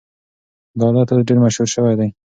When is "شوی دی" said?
1.75-2.07